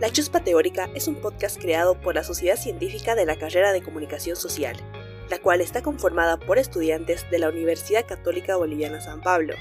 [0.00, 3.82] La Chuspa Teórica es un podcast creado por la Sociedad Científica de la carrera de
[3.82, 4.76] Comunicación Social,
[5.28, 9.54] la cual está conformada por estudiantes de la Universidad Católica Boliviana San Pablo,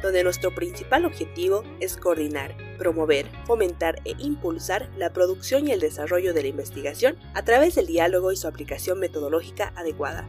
[0.00, 6.34] donde nuestro principal objetivo es coordinar, promover, fomentar e impulsar la producción y el desarrollo
[6.34, 10.24] de la investigación a través del diálogo y su aplicación metodológica adecuada.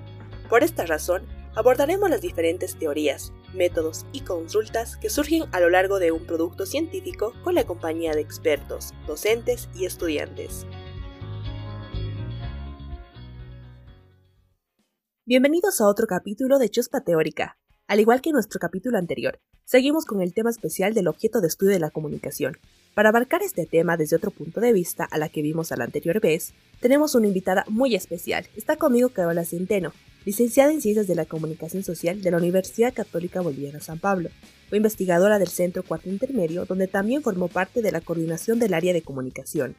[0.49, 5.99] Por esta razón, abordaremos las diferentes teorías, métodos y consultas que surgen a lo largo
[5.99, 10.65] de un producto científico con la compañía de expertos, docentes y estudiantes.
[15.25, 17.57] Bienvenidos a otro capítulo de Chuspa Teórica.
[17.87, 21.73] Al igual que nuestro capítulo anterior, seguimos con el tema especial del objeto de estudio
[21.73, 22.57] de la comunicación.
[22.93, 25.85] Para abarcar este tema desde otro punto de vista a la que vimos a la
[25.85, 28.47] anterior vez, tenemos una invitada muy especial.
[28.57, 29.93] Está conmigo Carola Centeno,
[30.25, 34.29] licenciada en Ciencias de la Comunicación Social de la Universidad Católica Boliviana San Pablo.
[34.67, 38.91] Fue investigadora del Centro Cuarto Intermedio, donde también formó parte de la coordinación del área
[38.91, 39.75] de comunicación.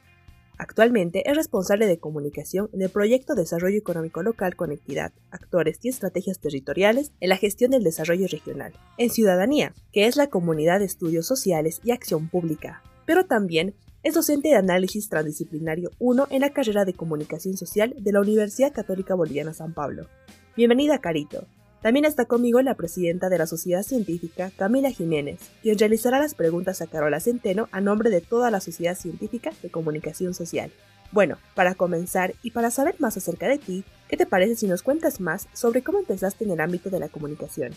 [0.57, 6.39] Actualmente es responsable de comunicación en el proyecto Desarrollo Económico Local Conectividad, Actores y Estrategias
[6.39, 11.27] Territoriales en la Gestión del Desarrollo Regional, en Ciudadanía, que es la Comunidad de Estudios
[11.27, 12.83] Sociales y Acción Pública.
[13.07, 18.13] Pero también es docente de análisis transdisciplinario 1 en la carrera de Comunicación Social de
[18.13, 20.09] la Universidad Católica Boliviana San Pablo.
[20.57, 21.47] Bienvenida, Carito.
[21.83, 26.81] También está conmigo la presidenta de la Sociedad Científica, Camila Jiménez, quien realizará las preguntas
[26.81, 30.71] a Carola Centeno a nombre de toda la Sociedad Científica de Comunicación Social.
[31.11, 34.83] Bueno, para comenzar y para saber más acerca de ti, ¿qué te parece si nos
[34.83, 37.73] cuentas más sobre cómo empezaste en el ámbito de la comunicación?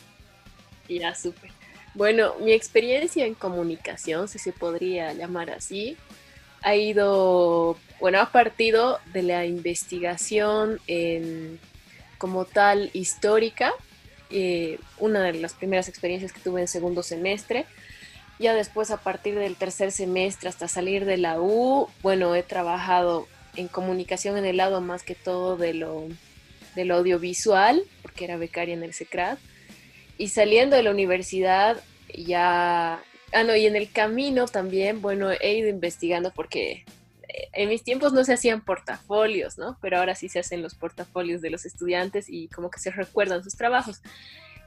[0.87, 1.49] Ya, súper.
[1.95, 5.95] Bueno, mi experiencia en comunicación, si se podría llamar así,
[6.61, 10.81] ha ido, bueno, ha partido de la investigación
[12.17, 13.71] como tal histórica,
[14.29, 17.65] eh, una de las primeras experiencias que tuve en segundo semestre.
[18.39, 23.25] Ya después, a partir del tercer semestre hasta salir de la U, bueno, he trabajado
[23.55, 26.09] en comunicación en el lado más que todo de lo,
[26.75, 29.37] de audiovisual, porque era becaria en el SECRAD
[30.17, 31.81] y saliendo de la universidad
[32.14, 33.02] ya,
[33.33, 36.86] ah, no, y en el camino también, bueno, he ido investigando porque
[37.27, 39.77] eh, en mis tiempos no se hacían portafolios, ¿no?
[39.81, 43.43] Pero ahora sí se hacen los portafolios de los estudiantes y como que se recuerdan
[43.43, 44.02] sus trabajos.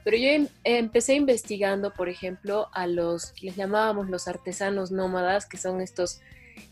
[0.03, 5.45] Pero yo em, empecé investigando, por ejemplo, a los que les llamábamos los artesanos nómadas,
[5.45, 6.21] que son estos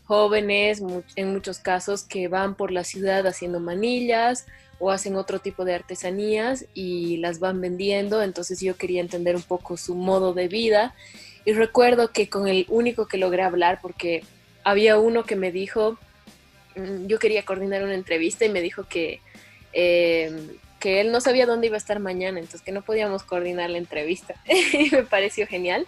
[0.04, 0.82] jóvenes,
[1.16, 4.46] en muchos casos, que van por la ciudad haciendo manillas
[4.78, 9.42] o hacen otro tipo de artesanías y las van vendiendo, entonces yo quería entender un
[9.42, 10.94] poco su modo de vida
[11.44, 14.22] y recuerdo que con el único que logré hablar, porque
[14.64, 15.98] había uno que me dijo,
[16.76, 19.20] mm, yo quería coordinar una entrevista y me dijo que,
[19.72, 23.70] em, que él no sabía dónde iba a estar mañana, entonces que no podíamos coordinar
[23.70, 24.34] la entrevista.
[24.72, 25.86] y me pareció genial.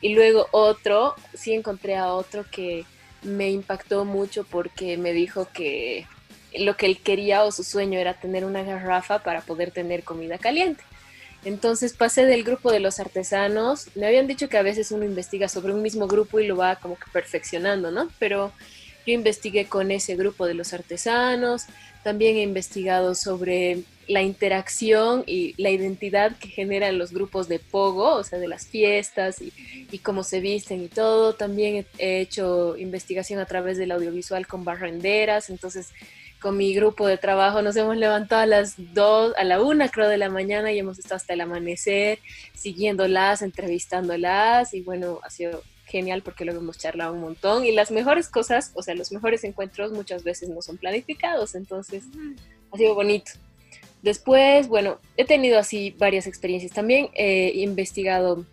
[0.00, 2.84] Y luego otro, sí encontré a otro que
[3.22, 6.06] me impactó mucho porque me dijo que
[6.58, 10.38] lo que él quería o su sueño era tener una garrafa para poder tener comida
[10.38, 10.82] caliente.
[11.44, 15.48] Entonces pasé del grupo de los artesanos, me habían dicho que a veces uno investiga
[15.48, 18.10] sobre un mismo grupo y lo va como que perfeccionando, ¿no?
[18.18, 18.52] Pero
[19.06, 21.64] yo investigué con ese grupo de los artesanos,
[22.02, 28.16] también he investigado sobre la interacción y la identidad que generan los grupos de pogo,
[28.16, 29.52] o sea, de las fiestas y,
[29.90, 31.34] y cómo se visten y todo.
[31.34, 35.90] También he hecho investigación a través del audiovisual con barrenderas, entonces
[36.40, 40.08] con mi grupo de trabajo nos hemos levantado a las 2, a la 1 creo
[40.08, 42.18] de la mañana y hemos estado hasta el amanecer
[42.54, 47.90] siguiéndolas, entrevistándolas y bueno, ha sido genial porque luego hemos charlado un montón y las
[47.90, 52.04] mejores cosas, o sea, los mejores encuentros muchas veces no son planificados, entonces
[52.72, 53.32] ha sido bonito.
[54.02, 56.72] Después, bueno, he tenido así varias experiencias.
[56.72, 58.46] También he investigado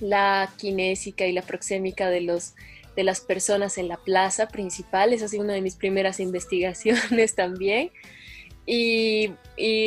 [0.00, 2.54] la kinésica y la proxémica de los
[2.96, 5.12] de las personas en la plaza principal.
[5.12, 7.90] Esa ha sido una de mis primeras investigaciones también.
[8.66, 9.34] Y,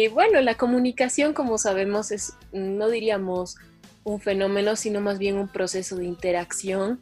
[0.09, 3.55] bueno, la comunicación, como sabemos, es, no diríamos
[4.03, 6.99] un fenómeno, sino más bien un proceso de interacción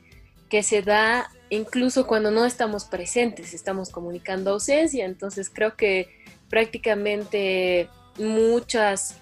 [0.47, 5.05] que se da incluso cuando no estamos presentes, estamos comunicando ausencia.
[5.05, 6.09] Entonces creo que
[6.49, 7.89] prácticamente
[8.19, 9.20] muchas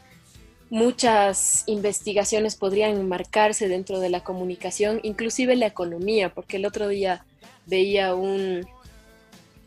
[0.70, 7.26] muchas investigaciones podrían marcarse dentro de la comunicación, inclusive la economía, porque el otro día
[7.66, 8.68] veía un,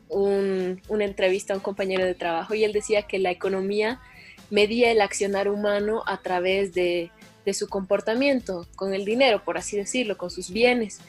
[0.08, 4.00] una entrevista a un compañero de trabajo y él decía que la economía
[4.50, 7.10] medía el accionar humano a través de,
[7.44, 11.00] de su comportamiento, con el dinero, por así decirlo, con sus bienes.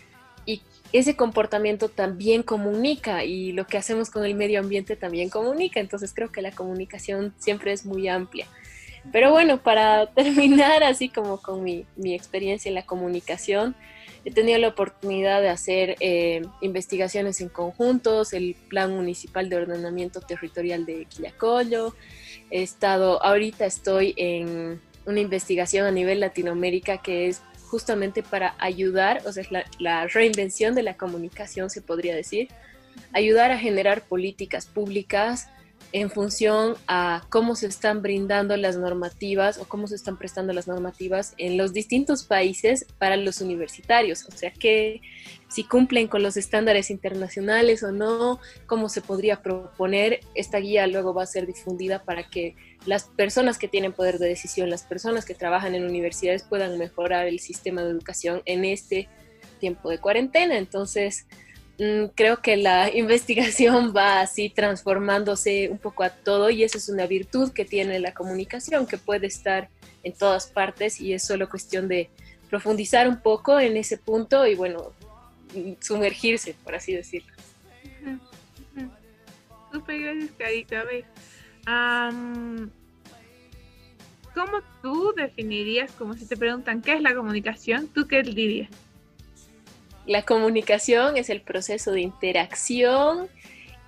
[0.45, 0.61] Y
[0.91, 5.79] ese comportamiento también comunica y lo que hacemos con el medio ambiente también comunica.
[5.79, 8.47] Entonces creo que la comunicación siempre es muy amplia.
[9.11, 13.75] Pero bueno, para terminar así como con mi, experiencia en la comunicación,
[14.25, 20.21] He tenido la oportunidad de hacer eh, investigaciones en conjuntos, el Plan Municipal de Ordenamiento
[20.21, 21.93] Territorial de Quillacollo.
[22.49, 29.23] He estado, ahorita estoy en una investigación a nivel Latinoamérica que es justamente para ayudar,
[29.25, 32.47] o sea, es la reinvención de la comunicación, se podría decir,
[33.11, 35.49] ayudar a generar políticas públicas
[35.93, 40.67] en función a cómo se están brindando las normativas o cómo se están prestando las
[40.67, 45.01] normativas en los distintos países para los universitarios, o sea que
[45.47, 51.13] si cumplen con los estándares internacionales o no, cómo se podría proponer, esta guía luego
[51.13, 52.55] va a ser difundida para que
[52.87, 57.27] las personas que tienen poder de decisión, las personas que trabajan en universidades puedan mejorar
[57.27, 59.09] el sistema de educación en este
[59.59, 60.57] tiempo de cuarentena.
[60.57, 61.27] Entonces,
[62.15, 67.07] creo que la investigación va así transformándose un poco a todo y esa es una
[67.07, 69.69] virtud que tiene la comunicación, que puede estar
[70.03, 72.09] en todas partes y es solo cuestión de
[72.49, 74.93] profundizar un poco en ese punto y bueno,
[75.79, 77.33] sumergirse, por así decirlo.
[79.71, 80.81] Súper gracias, Carita.
[80.81, 81.05] A ver,
[84.35, 88.69] ¿cómo tú definirías, como si te preguntan qué es la comunicación, tú qué dirías?
[90.05, 93.29] La comunicación es el proceso de interacción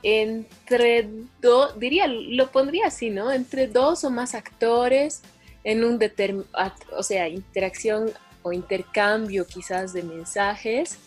[0.03, 1.09] entre
[1.41, 3.31] dos, diría, lo pondría así, ¿no?
[3.31, 5.23] Entre dos o más actores
[5.63, 8.11] en un determinado, o sea, interacción
[8.43, 10.99] o intercambio quizás de mensajes,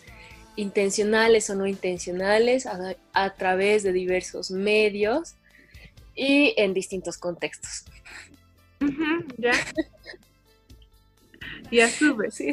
[0.56, 5.36] intencionales o no intencionales, a, través de diversos medios
[6.16, 7.84] y en distintos contextos.
[9.38, 9.52] ya.
[11.70, 12.32] ya sube.
[12.32, 12.52] Sí.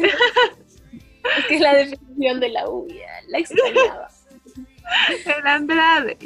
[1.37, 2.87] Es que es la definición de la U,
[3.27, 4.09] la extrañaba.
[5.25, 6.17] El Andrade,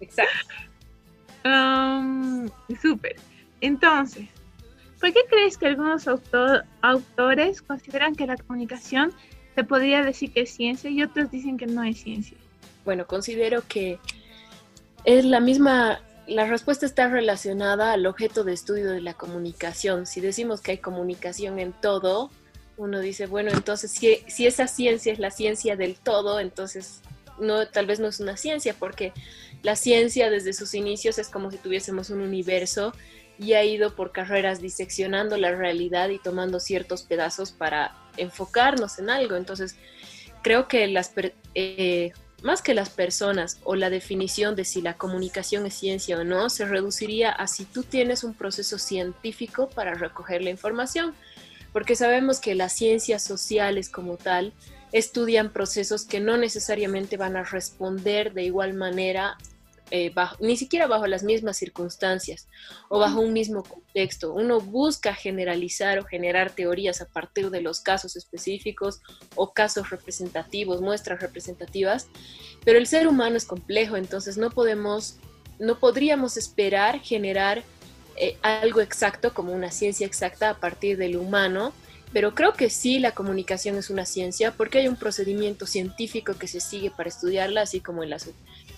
[0.00, 0.54] Exacto.
[1.44, 2.48] Um,
[2.80, 3.16] súper.
[3.60, 4.28] Entonces,
[5.00, 6.06] ¿por qué crees que algunos
[6.82, 9.12] autores consideran que la comunicación
[9.54, 12.36] se podría decir que es ciencia y otros dicen que no es ciencia?
[12.84, 13.98] Bueno, considero que
[15.04, 20.06] es la misma, la respuesta está relacionada al objeto de estudio de la comunicación.
[20.06, 22.30] Si decimos que hay comunicación en todo,
[22.80, 27.02] uno dice, bueno, entonces si, si esa ciencia es la ciencia del todo, entonces
[27.38, 29.12] no, tal vez no es una ciencia, porque
[29.62, 32.94] la ciencia desde sus inicios es como si tuviésemos un universo
[33.38, 39.10] y ha ido por carreras diseccionando la realidad y tomando ciertos pedazos para enfocarnos en
[39.10, 39.36] algo.
[39.36, 39.76] Entonces,
[40.42, 41.12] creo que las,
[41.54, 42.12] eh,
[42.42, 46.48] más que las personas o la definición de si la comunicación es ciencia o no,
[46.48, 51.14] se reduciría a si tú tienes un proceso científico para recoger la información
[51.72, 54.52] porque sabemos que las ciencias sociales como tal
[54.92, 59.36] estudian procesos que no necesariamente van a responder de igual manera,
[59.92, 62.48] eh, ni siquiera bajo las mismas circunstancias
[62.88, 64.32] o bajo un mismo contexto.
[64.32, 69.00] Uno busca generalizar o generar teorías a partir de los casos específicos
[69.34, 72.08] o casos representativos, muestras representativas,
[72.64, 75.18] pero el ser humano es complejo, entonces no podemos,
[75.58, 77.62] no podríamos esperar generar
[78.16, 81.72] eh, algo exacto como una ciencia exacta a partir del humano,
[82.12, 86.48] pero creo que sí la comunicación es una ciencia porque hay un procedimiento científico que
[86.48, 88.18] se sigue para estudiarla, así como en la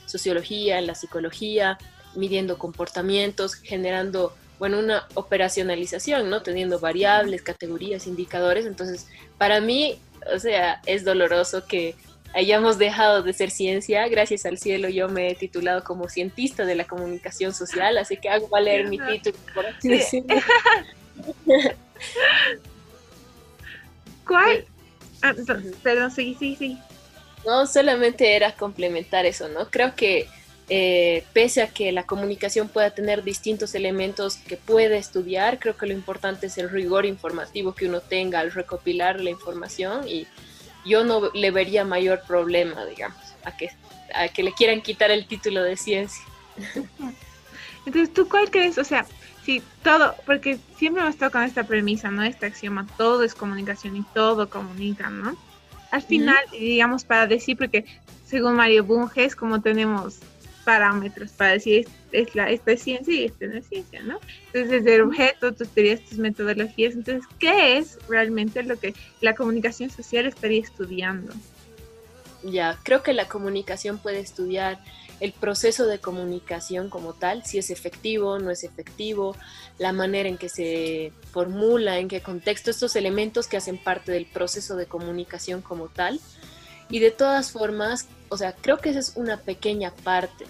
[0.06, 1.78] sociología, en la psicología,
[2.14, 6.42] midiendo comportamientos, generando, bueno, una operacionalización, ¿no?
[6.42, 8.66] Teniendo variables, categorías, indicadores.
[8.66, 9.06] Entonces,
[9.38, 9.98] para mí,
[10.34, 11.94] o sea, es doloroso que
[12.34, 14.08] hayamos dejado de ser ciencia.
[14.08, 18.28] Gracias al cielo yo me he titulado como cientista de la comunicación social, así que
[18.28, 20.36] hago valer mi título, por así decirlo.
[24.26, 24.64] ¿Cuál?
[25.22, 25.34] Ah,
[25.82, 26.78] perdón, sí, sí, sí.
[27.46, 29.68] No, solamente era complementar eso, ¿no?
[29.68, 30.28] Creo que
[30.68, 35.86] eh, pese a que la comunicación pueda tener distintos elementos que puede estudiar, creo que
[35.86, 40.26] lo importante es el rigor informativo que uno tenga al recopilar la información y
[40.84, 43.70] yo no le vería mayor problema, digamos, a que,
[44.14, 46.24] a que le quieran quitar el título de ciencia.
[47.86, 48.78] Entonces, ¿tú cuál crees?
[48.78, 49.06] O sea,
[49.44, 52.22] si todo, porque siempre hemos estado con esta premisa, ¿no?
[52.22, 55.36] Este axioma, todo es comunicación y todo comunica, ¿no?
[55.90, 57.84] Al final, digamos, para decir, porque
[58.24, 60.20] según Mario Bunge es como tenemos
[60.64, 64.20] parámetros para decir es la, esta es ciencia y esta no es ciencia, ¿no?
[64.46, 69.34] Entonces, desde el objeto, tus teorías, tus metodologías, entonces, ¿qué es realmente lo que la
[69.34, 71.32] comunicación social estaría estudiando?
[72.44, 74.82] Ya, creo que la comunicación puede estudiar
[75.20, 79.36] el proceso de comunicación como tal, si es efectivo, no es efectivo,
[79.78, 84.26] la manera en que se formula, en qué contexto, estos elementos que hacen parte del
[84.26, 86.20] proceso de comunicación como tal.
[86.92, 90.44] Y de todas formas, o sea, creo que esa es una pequeña parte,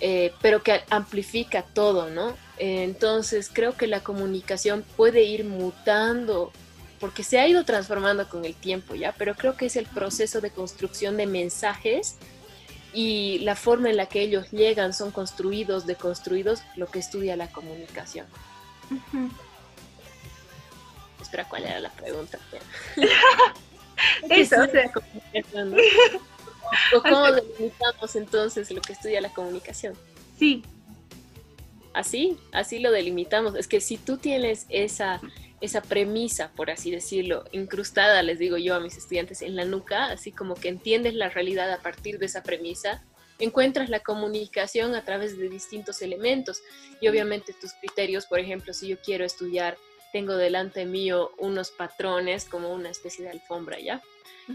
[0.00, 2.36] eh, pero que amplifica todo, ¿no?
[2.62, 6.52] entonces, creo que la comunicación puede ir mutando
[6.98, 9.12] porque se ha ido transformando con el tiempo, ¿ya?
[9.12, 12.16] Pero creo que es el proceso de construcción de mensajes
[12.92, 17.50] y la forma en la que ellos llegan, son construidos, deconstruidos, lo que estudia la
[17.50, 18.26] comunicación.
[21.22, 22.38] Espera, ¿cuál era la pregunta?
[24.30, 24.56] Eso,
[26.96, 29.94] ¿O cómo delimitamos entonces lo que estudia la comunicación?
[30.38, 30.62] Sí.
[31.92, 33.56] Así, así lo delimitamos.
[33.56, 35.20] Es que si tú tienes esa,
[35.60, 40.06] esa premisa, por así decirlo, incrustada, les digo yo a mis estudiantes, en la nuca,
[40.06, 43.02] así como que entiendes la realidad a partir de esa premisa,
[43.40, 46.62] encuentras la comunicación a través de distintos elementos
[47.00, 49.76] y obviamente tus criterios, por ejemplo, si yo quiero estudiar,
[50.12, 54.02] tengo delante mío unos patrones como una especie de alfombra, ¿ya?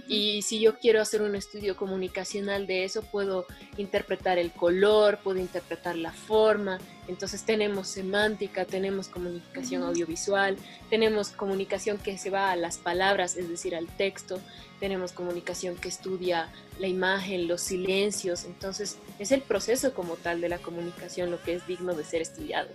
[0.07, 3.45] Y si yo quiero hacer un estudio comunicacional de eso, puedo
[3.77, 6.79] interpretar el color, puedo interpretar la forma.
[7.07, 10.57] Entonces tenemos semántica, tenemos comunicación audiovisual,
[10.89, 14.41] tenemos comunicación que se va a las palabras, es decir, al texto,
[14.79, 18.43] tenemos comunicación que estudia la imagen, los silencios.
[18.43, 22.21] Entonces es el proceso como tal de la comunicación lo que es digno de ser
[22.21, 22.69] estudiado.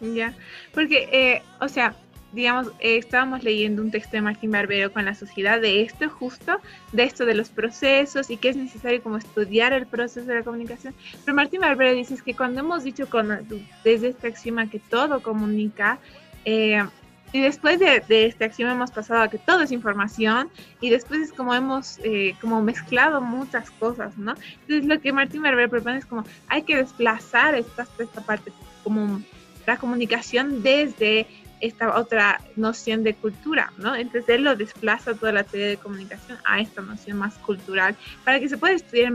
[0.00, 0.34] Ya,
[0.72, 1.94] porque, eh, o sea,
[2.34, 6.60] digamos, eh, estábamos leyendo un texto de Martín Barbero con la sociedad de esto justo,
[6.92, 10.42] de esto de los procesos y que es necesario como estudiar el proceso de la
[10.42, 10.94] comunicación.
[11.24, 13.46] Pero Martín Barbero dice que cuando hemos dicho con,
[13.84, 15.98] desde este axioma que todo comunica,
[16.44, 16.82] eh,
[17.32, 21.32] y después de, este axioma hemos pasado a que todo es información y después es
[21.32, 24.34] como hemos eh, como mezclado muchas cosas, ¿no?
[24.60, 28.52] Entonces lo que Martín Barbero propone es como hay que desplazar esta, esta parte
[28.84, 29.20] como
[29.66, 31.26] la comunicación desde
[31.60, 33.94] esta otra noción de cultura, ¿no?
[33.94, 38.40] Entonces él lo desplaza toda la teoría de comunicación a esta noción más cultural para
[38.40, 39.12] que se pueda estudiar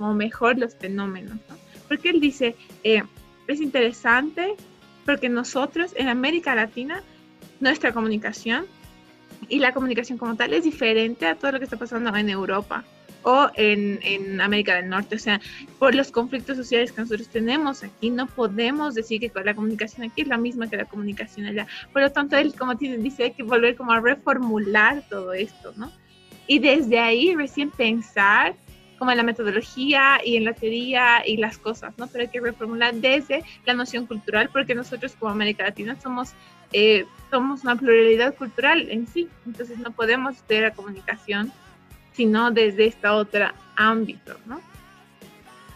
[0.00, 1.56] mejor los fenómenos, ¿no?
[1.86, 3.02] Porque él dice, eh,
[3.46, 4.56] es interesante
[5.04, 7.02] porque nosotros en América Latina,
[7.60, 8.66] nuestra comunicación
[9.48, 12.84] y la comunicación como tal es diferente a todo lo que está pasando en Europa
[13.22, 15.16] o en, en, América del Norte.
[15.16, 15.40] O sea,
[15.78, 20.22] por los conflictos sociales que nosotros tenemos aquí, no podemos decir que la comunicación aquí
[20.22, 21.66] es la misma que la comunicación allá.
[21.92, 25.92] Por lo tanto, él, como dice, hay que volver como a reformular todo esto, ¿no?
[26.46, 28.54] Y desde ahí recién pensar
[28.98, 32.06] como en la metodología y en la teoría y las cosas, ¿no?
[32.06, 36.34] Pero hay que reformular desde la noción cultural, porque nosotros como América Latina somos,
[36.72, 41.52] eh, somos una pluralidad cultural en sí, entonces no podemos estudiar la comunicación
[42.12, 44.60] sino desde esta otra ámbito, ¿no?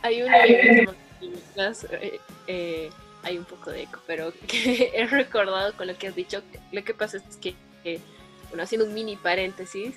[0.02, 2.90] Hay una eh, eh,
[3.22, 6.42] hay un poco de eco, pero que he recordado con lo que has dicho.
[6.72, 7.54] Lo que pasa es que,
[8.48, 9.96] bueno, haciendo un mini paréntesis,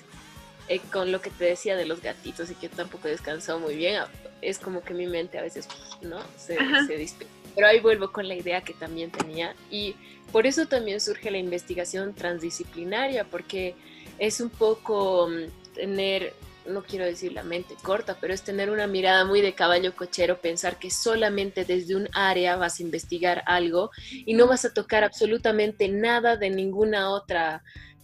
[0.68, 3.76] eh, con lo que te decía de los gatitos y que tampoco he descansado muy
[3.76, 4.00] bien,
[4.40, 5.68] es como que mi mente a veces,
[6.00, 6.18] ¿no?
[6.36, 6.56] Se,
[6.86, 9.96] se Pero ahí vuelvo con la idea que también tenía y
[10.32, 13.74] por eso también surge la investigación transdisciplinaria, porque
[14.18, 16.34] es un poco mm, tener,
[16.66, 20.40] no quiero decir la mente corta, pero es tener una mirada muy de caballo cochero,
[20.40, 25.04] pensar que solamente desde un área vas a investigar algo y no vas a tocar
[25.04, 27.62] absolutamente nada de ninguna otra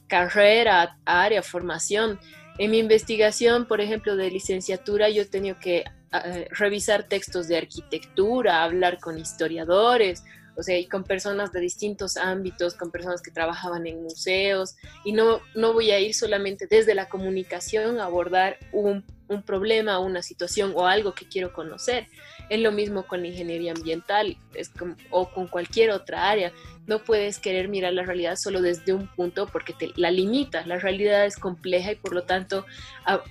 [0.08, 2.18] carrera, área, formación.
[2.58, 7.58] En mi investigación, por ejemplo, de licenciatura, yo he tenido que eh, revisar textos de
[7.58, 10.24] arquitectura, hablar con historiadores,
[10.56, 15.12] o sea, y con personas de distintos ámbitos, con personas que trabajaban en museos, y
[15.12, 20.22] no, no voy a ir solamente desde la comunicación a abordar un, un problema, una
[20.22, 22.08] situación o algo que quiero conocer.
[22.48, 24.70] Es lo mismo con la ingeniería ambiental es
[25.10, 26.52] o con cualquier otra área
[26.86, 30.64] no puedes querer mirar la realidad solo desde un punto porque te la limita.
[30.66, 32.64] La realidad es compleja y por lo tanto,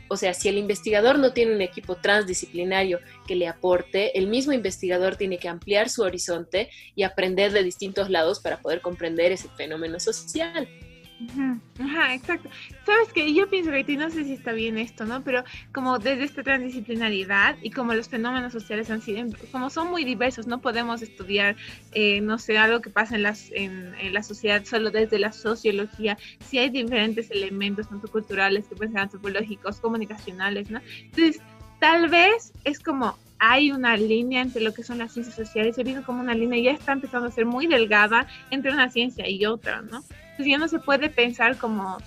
[0.09, 4.51] o sea, si el investigador no tiene un equipo transdisciplinario que le aporte, el mismo
[4.51, 9.47] investigador tiene que ampliar su horizonte y aprender de distintos lados para poder comprender ese
[9.49, 10.67] fenómeno social.
[11.79, 12.49] Ajá, exacto.
[12.85, 15.23] Sabes que yo pienso que no sé si está bien esto, ¿no?
[15.23, 15.43] Pero
[15.73, 20.45] como desde esta transdisciplinaridad y como los fenómenos sociales han sido, como son muy diversos,
[20.45, 21.55] no podemos estudiar,
[21.93, 26.17] eh, no sé, algo que pasa en, las, en, la sociedad solo desde la sociología.
[26.45, 30.81] Si hay diferentes elementos, tanto culturales, que pueden ser antropológicos, comunicacionales, ¿no?
[31.01, 31.41] Entonces,
[31.79, 35.83] tal vez es como hay una línea entre lo que son las ciencias sociales, he
[35.83, 39.45] visto como una línea ya está empezando a ser muy delgada entre una ciencia y
[39.45, 40.03] otra, ¿no?
[40.35, 41.97] Entonces ya no se puede pensar como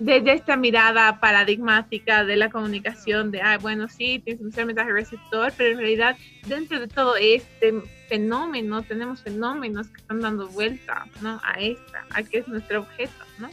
[0.00, 4.90] desde esta mirada paradigmática de la comunicación, de, ah, bueno, sí, tienes un ser mensaje
[4.90, 7.74] receptor, pero en realidad dentro de todo este
[8.08, 11.40] fenómeno tenemos fenómenos que están dando vuelta, ¿no?
[11.44, 13.50] A esta, a que es nuestro objeto, ¿no?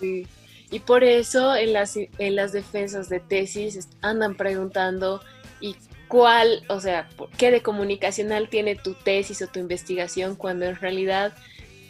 [0.00, 5.22] Y por eso en las, en las defensas de tesis andan preguntando,
[5.60, 5.76] ¿y
[6.08, 11.34] cuál, o sea, qué de comunicacional tiene tu tesis o tu investigación cuando en realidad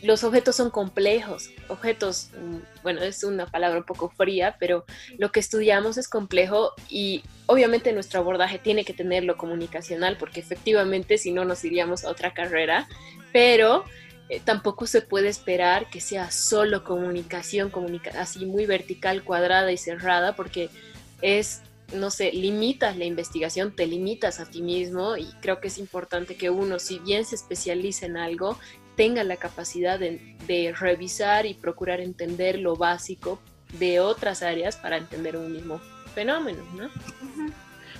[0.03, 1.51] los objetos son complejos.
[1.69, 4.85] Objetos, mm, bueno, es una palabra un poco fría, pero
[5.19, 11.19] lo que estudiamos es complejo y obviamente nuestro abordaje tiene que tenerlo comunicacional, porque efectivamente
[11.19, 12.89] si no nos iríamos a otra carrera,
[13.33, 13.85] pero
[14.29, 17.73] eh, tampoco se puede esperar que sea solo comunicación,
[18.19, 20.71] así muy vertical, cuadrada y cerrada, porque
[21.23, 21.63] es
[21.95, 26.37] no sé, limitas la investigación, te limitas a ti mismo y creo que es importante
[26.37, 28.59] que uno, si bien se especializa en algo,
[28.99, 33.41] tenga la capacidad de, revisar y procurar entender lo básico
[33.79, 35.81] de otras áreas para entender un mismo
[36.15, 36.91] fenómeno, ¿no?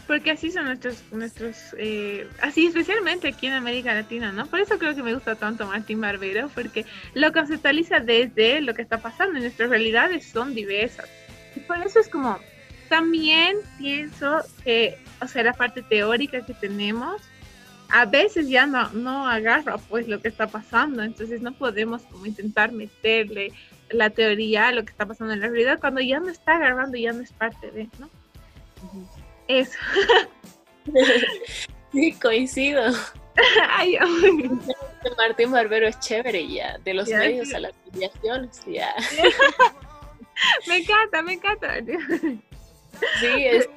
[0.09, 4.47] Porque así son nuestros, nuestros eh, así especialmente aquí en América Latina, ¿no?
[4.47, 8.83] Por eso creo que me gusta tanto Martín Barbero, porque lo conceptualiza desde lo que
[8.83, 11.09] está pasando y nuestras realidades son diversas.
[11.55, 12.41] Y por eso es como,
[12.89, 17.23] también pienso que, o sea, la parte teórica que tenemos
[17.91, 22.27] a veces ya no, no agarra pues lo que está pasando, entonces no podemos como
[22.27, 23.53] intentar meterle
[23.91, 26.99] la teoría a lo que está pasando en la realidad cuando ya no está agarrando,
[26.99, 28.11] ya no es parte de, ¿no?
[29.47, 29.79] Eso.
[31.93, 32.93] sí, coincido.
[33.71, 33.97] Ay,
[35.17, 38.95] Martín Barbero es chévere ya, de los medios a las afiliaciones, ya.
[40.67, 41.77] me encanta, me encanta.
[41.79, 43.69] sí, es,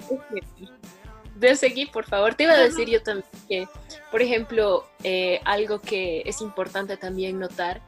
[1.49, 2.35] de seguir, por favor.
[2.35, 3.67] Te iba a decir yo también que,
[4.11, 7.81] por ejemplo, eh, algo que es importante también notar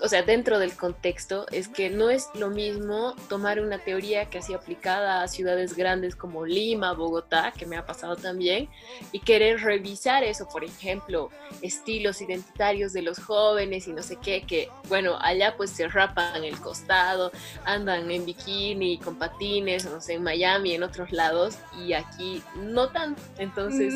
[0.00, 4.42] o sea, dentro del contexto, es que no es lo mismo tomar una teoría que
[4.42, 8.68] sido aplicada a ciudades grandes como Lima, Bogotá, que me ha pasado también,
[9.12, 11.30] y querer revisar eso, por ejemplo,
[11.62, 16.44] estilos identitarios de los jóvenes y no sé qué, que bueno, allá pues se rapan
[16.44, 17.30] el costado,
[17.64, 22.88] andan en bikini, con patines, no sé, en Miami, en otros lados, y aquí no
[22.88, 23.22] tanto.
[23.38, 23.94] Entonces,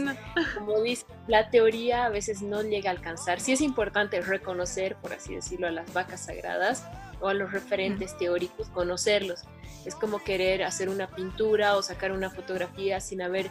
[0.56, 3.40] como dice, la teoría a veces no llega a alcanzar.
[3.40, 6.84] Sí es importante reconocer, por así decirlo, a las vacas sagradas
[7.20, 9.44] o a los referentes teóricos, conocerlos.
[9.84, 13.50] Es como querer hacer una pintura o sacar una fotografía sin haber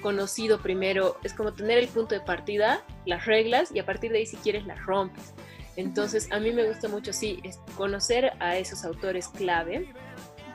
[0.00, 4.18] conocido primero, es como tener el punto de partida, las reglas y a partir de
[4.18, 5.32] ahí si quieres las rompes.
[5.76, 7.40] Entonces a mí me gusta mucho, sí,
[7.76, 9.92] conocer a esos autores clave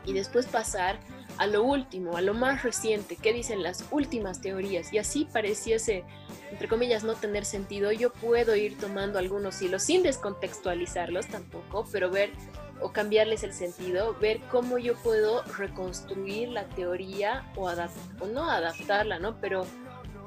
[0.05, 0.99] y después pasar
[1.37, 6.03] a lo último, a lo más reciente, qué dicen las últimas teorías y así pareciese
[6.51, 12.09] entre comillas, no tener sentido, yo puedo ir tomando algunos hilos sin descontextualizarlos tampoco, pero
[12.09, 12.31] ver
[12.79, 19.19] o cambiarles el sentido, ver cómo yo puedo reconstruir la teoría o, o no adaptarla,
[19.19, 19.37] ¿no?
[19.41, 19.65] Pero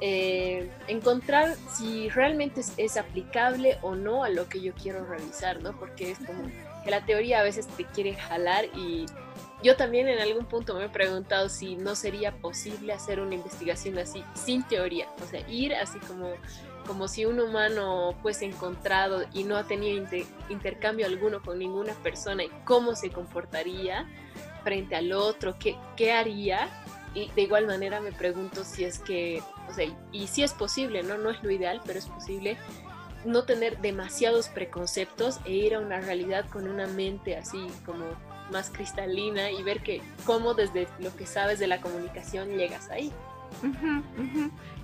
[0.00, 5.62] eh, encontrar si realmente es, es, aplicable o no a lo que yo quiero revisar,
[5.62, 5.78] ¿no?
[5.78, 6.42] Porque es como
[6.84, 9.06] que la teoría a veces te quiere jalar y
[9.62, 13.98] yo también en algún punto me he preguntado si no sería posible hacer una investigación
[13.98, 16.32] así, sin teoría, o sea, ir así como,
[16.86, 20.06] como si un humano fuese encontrado y no ha tenido
[20.48, 24.08] intercambio alguno con ninguna persona y cómo se comportaría
[24.64, 26.68] frente al otro, qué, qué haría.
[27.12, 31.02] Y de igual manera me pregunto si es que, o sea, y si es posible,
[31.02, 31.18] ¿no?
[31.18, 32.56] No es lo ideal, pero es posible
[33.24, 38.04] no tener demasiados preconceptos e ir a una realidad con una mente así como
[38.50, 43.12] más cristalina y ver que cómo desde lo que sabes de la comunicación llegas ahí.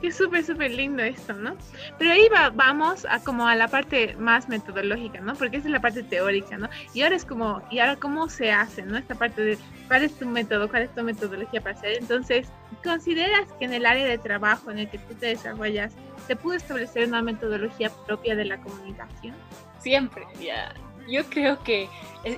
[0.02, 1.56] Es súper, súper lindo esto, ¿no?
[1.98, 5.34] Pero ahí va, vamos a como a la parte más metodológica, ¿no?
[5.34, 6.68] Porque esa es la parte teórica, ¿no?
[6.92, 8.98] Y ahora es como, ¿y ahora cómo se hace, ¿no?
[8.98, 11.96] Esta parte de cuál es tu método, cuál es tu metodología para hacer.
[11.98, 12.48] Entonces,
[12.84, 15.94] ¿consideras que en el área de trabajo en el que tú te desarrollas,
[16.26, 19.34] se pudo establecer una metodología propia de la comunicación?
[19.78, 20.74] Siempre, ya
[21.08, 21.88] yo creo que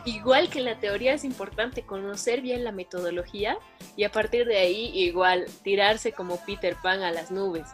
[0.05, 3.59] igual que la teoría es importante conocer bien la metodología
[3.97, 7.69] y a partir de ahí igual tirarse como Peter Pan a las nubes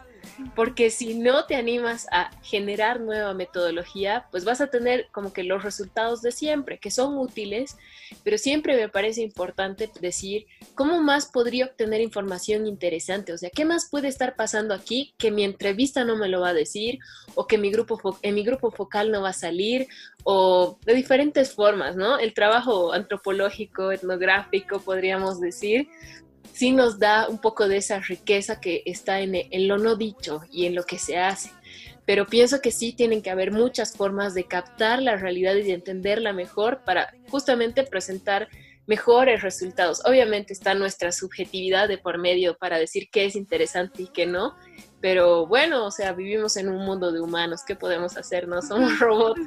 [0.55, 5.43] porque si no te animas a generar nueva metodología, pues vas a tener como que
[5.43, 7.77] los resultados de siempre, que son útiles,
[8.23, 13.65] pero siempre me parece importante decir cómo más podría obtener información interesante, o sea, qué
[13.65, 16.99] más puede estar pasando aquí que mi entrevista no me lo va a decir,
[17.35, 19.87] o que mi grupo en mi grupo focal no va a salir,
[20.23, 22.17] o de diferentes formas, ¿no?
[22.17, 25.87] El trabajo antropológico, etnográfico, podríamos decir,
[26.53, 30.65] sí nos da un poco de esa riqueza que está en, lo no dicho y
[30.65, 31.51] en lo que se hace.
[32.05, 35.73] Pero pienso que sí tienen que haber muchas formas de captar la realidad y de
[35.73, 38.47] entenderla mejor para justamente presentar
[38.87, 40.01] mejores resultados.
[40.05, 44.55] Obviamente está nuestra subjetividad de por medio para decir qué es interesante y qué no,
[45.01, 48.47] pero bueno, o sea, vivimos en un mundo de humanos, ¿qué podemos hacer?
[48.47, 49.41] No somos robots.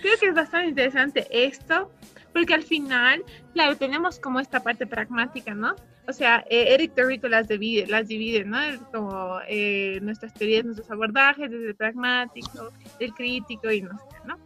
[0.00, 1.90] Creo que es bastante interesante esto,
[2.36, 5.74] porque al final, claro, tenemos como esta parte pragmática, ¿no?
[6.06, 8.58] O sea, eh, Eric Torrico las divide, las divide, ¿no?
[8.92, 14.36] Como eh, nuestras teorías, nuestros abordajes, desde el pragmático, el crítico y no sé, ¿no?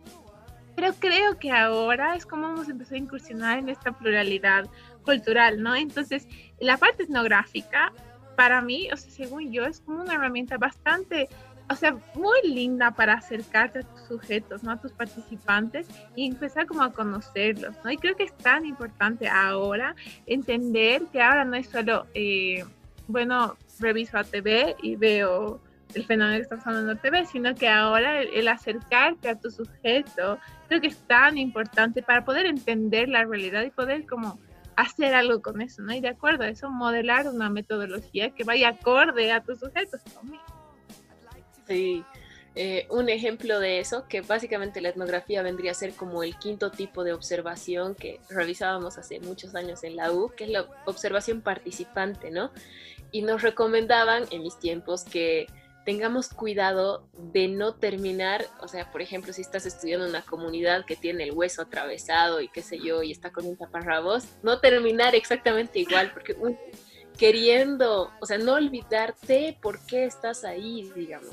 [0.77, 4.67] pero creo que ahora es como hemos empezado a incursionar en esta pluralidad
[5.03, 5.75] cultural, ¿no?
[5.75, 6.29] Entonces,
[6.61, 7.93] la parte etnográfica,
[8.37, 11.29] para mí, o sea, según yo, es como una herramienta bastante
[11.71, 14.73] o sea, muy linda para acercarte a tus sujetos, ¿no?
[14.73, 17.93] A tus participantes y empezar como a conocerlos, ¿no?
[17.93, 19.95] Y creo que es tan importante ahora
[20.27, 22.65] entender que ahora no es solo, eh,
[23.07, 25.61] bueno, reviso a TV y veo
[25.95, 29.51] el fenómeno que está pasando en la TV, sino que ahora el, acercarte a tu
[29.51, 34.41] sujeto creo que es tan importante para poder entender la realidad y poder como
[34.75, 35.95] hacer algo con eso, ¿no?
[35.95, 40.41] Y de acuerdo a eso, modelar una metodología que vaya acorde a tus sujetos también.
[41.71, 42.05] Sí,
[42.57, 46.73] eh, un ejemplo de eso, que básicamente la etnografía vendría a ser como el quinto
[46.73, 51.43] tipo de observación que revisábamos hace muchos años en la U, que es la observación
[51.43, 52.51] participante, ¿no?
[53.13, 55.47] Y nos recomendaban en mis tiempos que
[55.87, 60.97] tengamos cuidado de no terminar, o sea, por ejemplo, si estás estudiando una comunidad que
[60.97, 65.15] tiene el hueso atravesado y qué sé yo, y está con un taparrabos, no terminar
[65.15, 66.35] exactamente igual, porque
[67.17, 71.31] queriendo, o sea, no olvidarte por qué estás ahí, digamos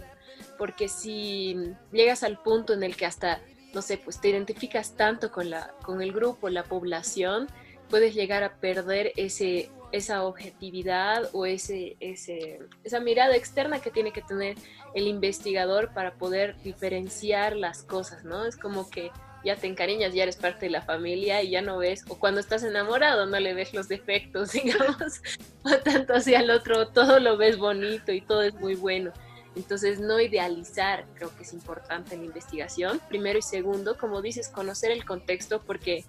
[0.58, 3.42] porque si llegas al punto en el que hasta,
[3.74, 7.48] no sé, pues te identificas tanto con, la, con el grupo, la población,
[7.90, 14.12] puedes llegar a perder ese, esa objetividad o ese, ese, esa mirada externa que tiene
[14.12, 14.58] que tener
[14.94, 18.46] el investigador para poder diferenciar las cosas, ¿no?
[18.46, 19.12] Es como que
[19.46, 22.40] ya te encariñas, ya eres parte de la familia y ya no ves, o cuando
[22.40, 25.22] estás enamorado no le ves los defectos, digamos,
[25.64, 29.12] o tanto hacia el otro, todo lo ves bonito y todo es muy bueno.
[29.58, 33.02] Entonces, no idealizar creo que es importante en la investigación.
[33.10, 36.06] Primero y segundo, como dices, conocer el contexto porque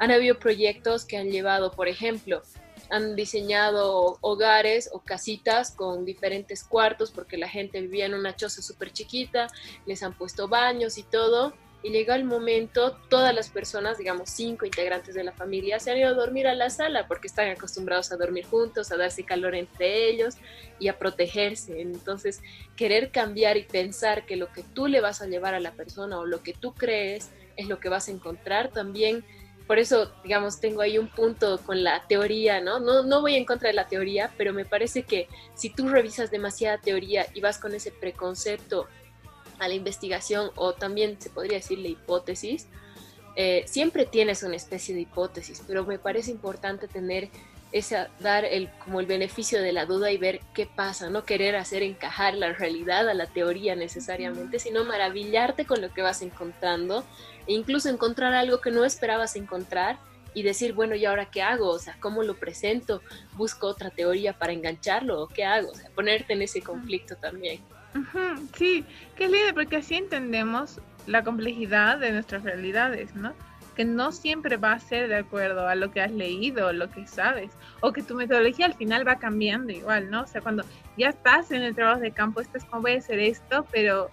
[0.00, 2.42] han habido proyectos que han llevado, por ejemplo,
[2.90, 8.62] han diseñado hogares o casitas con diferentes cuartos porque la gente vivía en una choza
[8.62, 9.46] súper chiquita,
[9.86, 14.66] les han puesto baños y todo y llega el momento, todas las personas, digamos cinco
[14.66, 18.10] integrantes de la familia, se han ido a dormir a la sala porque están acostumbrados
[18.10, 20.34] a dormir juntos, a darse calor entre ellos
[20.80, 21.80] y a protegerse.
[21.80, 22.40] Entonces,
[22.74, 26.18] querer cambiar y pensar que lo que tú le vas a llevar a la persona
[26.18, 29.24] o lo que tú crees es lo que vas a encontrar también.
[29.68, 32.80] Por eso, digamos, tengo ahí un punto con la teoría, ¿no?
[32.80, 36.30] No, no voy en contra de la teoría, pero me parece que si tú revisas
[36.30, 38.88] demasiada teoría y vas con ese preconcepto
[39.58, 42.66] a la investigación o también se podría decir la hipótesis,
[43.36, 47.28] eh, siempre tienes una especie de hipótesis, pero me parece importante tener
[47.70, 51.54] esa, dar el, como el beneficio de la duda y ver qué pasa, no querer
[51.54, 57.04] hacer encajar la realidad a la teoría necesariamente, sino maravillarte con lo que vas encontrando
[57.46, 59.98] e incluso encontrar algo que no esperabas encontrar
[60.34, 61.68] y decir, bueno, ¿y ahora qué hago?
[61.68, 63.02] O sea, ¿cómo lo presento?
[63.34, 65.70] ¿Busco otra teoría para engancharlo o qué hago?
[65.70, 67.60] O sea, ponerte en ese conflicto también
[68.56, 68.84] sí,
[69.16, 73.32] qué lindo, porque así entendemos la complejidad de nuestras realidades, ¿no?
[73.76, 77.06] Que no siempre va a ser de acuerdo a lo que has leído, lo que
[77.06, 80.22] sabes, o que tu metodología al final va cambiando igual, ¿no?
[80.22, 80.64] O sea, cuando
[80.96, 84.10] ya estás en el trabajo de campo, esto es como voy a hacer esto, pero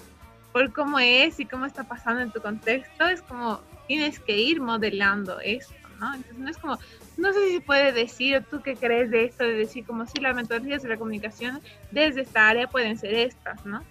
[0.53, 4.61] por cómo es y cómo está pasando en tu contexto, es como tienes que ir
[4.61, 6.13] modelando esto, ¿no?
[6.13, 6.79] Entonces no es como,
[7.17, 10.35] no sé si puede decir, tú qué crees de esto, de decir como si las
[10.35, 13.83] metodologías de la comunicación desde esta área pueden ser estas, ¿no?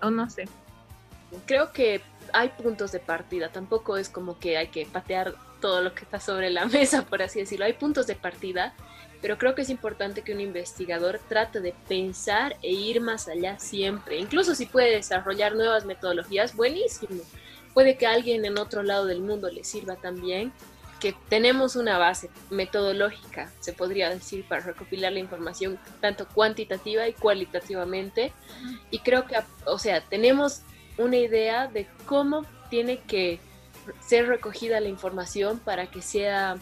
[0.00, 0.48] O no sé.
[1.46, 2.00] Creo que
[2.32, 6.20] hay puntos de partida, tampoco es como que hay que patear todo lo que está
[6.20, 7.64] sobre la mesa, por así decirlo.
[7.64, 8.74] Hay puntos de partida,
[9.22, 13.58] pero creo que es importante que un investigador trate de pensar e ir más allá
[13.58, 14.18] siempre.
[14.18, 17.22] Incluso si puede desarrollar nuevas metodologías, buenísimo.
[17.72, 20.52] Puede que alguien en otro lado del mundo le sirva también
[21.02, 27.12] que tenemos una base metodológica, se podría decir, para recopilar la información tanto cuantitativa y
[27.12, 28.32] cualitativamente.
[28.92, 29.34] Y creo que,
[29.66, 30.60] o sea, tenemos
[30.98, 33.40] una idea de cómo tiene que
[34.00, 36.56] ser recogida la información para que sea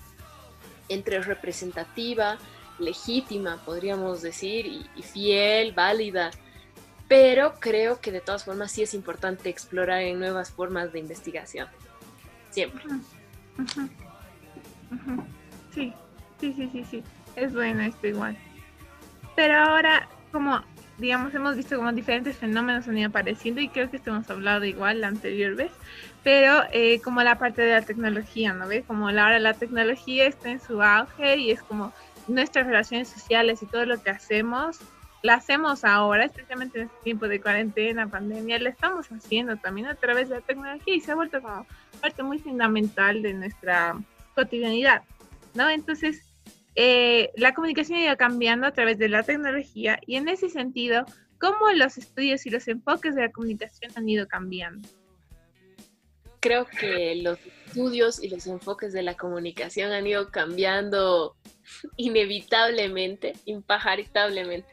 [0.89, 2.39] entre representativa,
[2.79, 6.31] legítima, podríamos decir, y, fiel, válida.
[7.09, 11.69] Pero creo que de todas formas sí es importante explorar en nuevas formas de investigación.
[12.49, 12.85] Siempre.
[15.73, 15.93] Sí,
[16.41, 17.03] sí, sí, sí, sí.
[17.37, 18.37] Es bueno esto igual.
[19.37, 20.61] Pero ahora, como
[21.01, 24.65] digamos, hemos visto como diferentes fenómenos han ido apareciendo y creo que esto hemos hablado
[24.67, 25.73] igual la anterior vez,
[26.23, 28.85] pero eh, como la parte de la tecnología, ¿no ves?
[28.87, 31.93] Como ahora la tecnología está en su auge y es como
[32.29, 34.79] nuestras relaciones sociales y todo lo que hacemos,
[35.23, 39.95] la hacemos ahora, especialmente en este tiempo de cuarentena, pandemia, la estamos haciendo también a
[39.95, 41.67] través de la tecnología y se ha vuelto como
[42.01, 43.97] parte muy fundamental de nuestra
[44.35, 45.03] cotidianidad,
[45.55, 45.69] ¿no?
[45.69, 46.23] Entonces,
[46.75, 51.05] eh, la comunicación ha ido cambiando a través de la tecnología y en ese sentido,
[51.39, 54.89] ¿cómo los estudios y los enfoques de la comunicación han ido cambiando?
[56.41, 61.37] creo que los estudios y los enfoques de la comunicación han ido cambiando
[61.97, 64.69] inevitablemente, impajartablemente.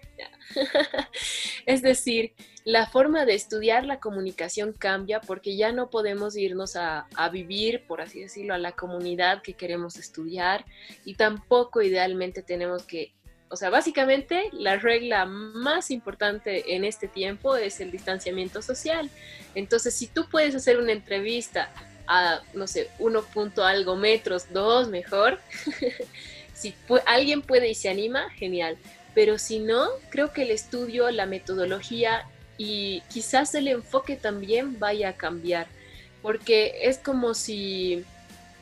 [1.66, 2.34] es decir,
[2.68, 7.86] la forma de estudiar la comunicación cambia porque ya no podemos irnos a, a, vivir,
[7.88, 10.66] por así decirlo, a la comunidad que queremos estudiar
[11.06, 13.14] y tampoco idealmente tenemos que,
[13.48, 19.10] o sea, básicamente la regla más importante en este tiempo es el distanciamiento social.
[19.56, 21.72] Entonces, si tú puedes hacer una entrevista
[22.06, 25.40] a, no sé, uno punto algo metros, dos mejor,
[26.54, 26.76] si
[27.06, 28.78] alguien puede y se anima, genial.
[29.16, 32.26] Pero si no, creo que el estudio, la metodología
[32.58, 35.68] y quizás el enfoque también vaya a cambiar,
[36.22, 38.06] porque es como si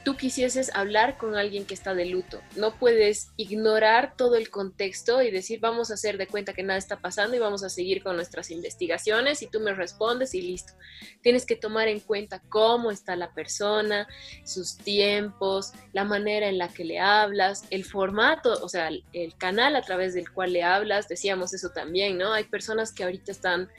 [0.06, 2.40] tú quisieses hablar con alguien que está de luto.
[2.56, 6.78] No puedes ignorar todo el contexto y decir vamos a hacer de cuenta que nada
[6.78, 10.74] está pasando y vamos a seguir con nuestras investigaciones y tú me respondes y listo.
[11.22, 14.08] Tienes que tomar en cuenta cómo está la persona,
[14.46, 19.76] sus tiempos, la manera en la que le hablas, el formato, o sea, el canal
[19.76, 21.08] a través del cual le hablas.
[21.08, 22.32] Decíamos eso también, ¿no?
[22.32, 23.72] Hay personas que ahorita están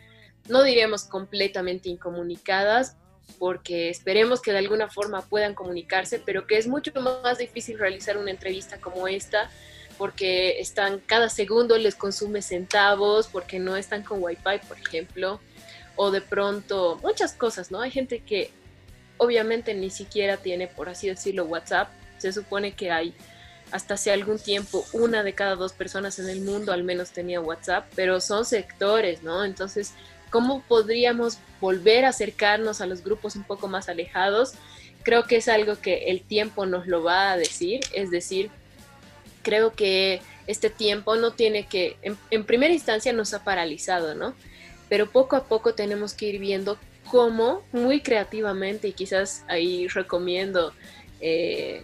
[0.48, 2.96] no diremos completamente incomunicadas,
[3.38, 8.16] porque esperemos que de alguna forma puedan comunicarse, pero que es mucho más difícil realizar
[8.16, 9.50] una entrevista como esta,
[9.98, 15.40] porque están cada segundo les consume centavos, porque no están con wifi, por ejemplo,
[15.96, 17.80] o de pronto muchas cosas, ¿no?
[17.80, 18.50] Hay gente que
[19.18, 21.88] obviamente ni siquiera tiene, por así decirlo, WhatsApp.
[22.18, 23.14] Se supone que hay
[23.72, 27.40] hasta hace algún tiempo una de cada dos personas en el mundo al menos tenía
[27.40, 29.44] WhatsApp, pero son sectores, ¿no?
[29.44, 29.92] Entonces
[30.36, 34.52] cómo podríamos volver a acercarnos a los grupos un poco más alejados,
[35.02, 38.50] creo que es algo que el tiempo nos lo va a decir, es decir,
[39.40, 44.34] creo que este tiempo no tiene que, en, primera instancia nos ha paralizado, ¿no?
[44.90, 46.76] Pero poco a poco tenemos que ir viendo
[47.10, 50.74] cómo, muy creativamente, y quizás ahí recomiendo
[51.22, 51.82] eh,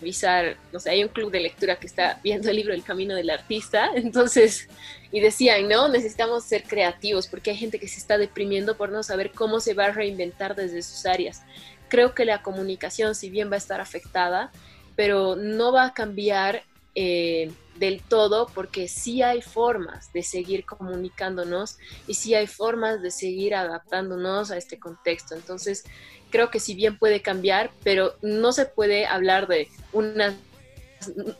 [0.00, 3.14] revisar, no sé, hay un club de lectura que está viendo el libro El Camino
[3.14, 4.68] del Artista, entonces,
[5.12, 9.02] y decían, no, necesitamos ser creativos porque hay gente que se está deprimiendo por no
[9.02, 11.42] saber cómo se va a reinventar desde sus áreas.
[11.88, 14.52] Creo que la comunicación, si bien va a estar afectada,
[14.94, 21.78] pero no va a cambiar eh, del todo porque sí hay formas de seguir comunicándonos
[22.08, 25.36] y sí hay formas de seguir adaptándonos a este contexto.
[25.36, 25.84] Entonces,
[26.30, 30.34] creo que si bien puede cambiar, pero no se puede hablar de una,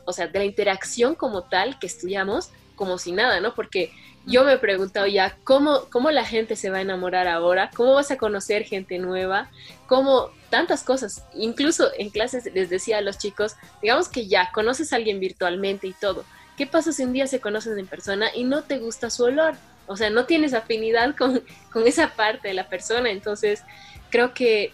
[0.04, 3.54] o sea, de la interacción como tal que estudiamos como si nada, ¿no?
[3.54, 3.92] Porque
[4.24, 7.70] yo me he preguntado ya, ¿cómo, ¿cómo la gente se va a enamorar ahora?
[7.74, 9.50] ¿Cómo vas a conocer gente nueva?
[9.86, 11.24] ¿Cómo tantas cosas?
[11.34, 15.86] Incluso en clases les decía a los chicos, digamos que ya conoces a alguien virtualmente
[15.86, 16.24] y todo.
[16.56, 19.54] ¿Qué pasa si un día se conocen en persona y no te gusta su olor?
[19.86, 23.10] O sea, no tienes afinidad con, con esa parte de la persona.
[23.10, 23.62] Entonces,
[24.10, 24.72] creo que